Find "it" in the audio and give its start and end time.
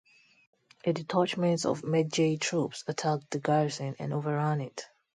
4.61-4.87